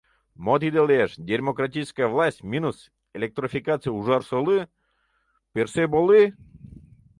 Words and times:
Мо 0.45 0.53
тиде 0.61 0.81
лиеш: 0.89 1.11
дерьмократическая 1.27 2.07
власть 2.15 2.41
минус 2.51 2.77
электрификация 3.17 3.91
Ужарсолы— 3.99 4.57
пӧрсӧ 5.53 5.83
болы? 5.93 6.21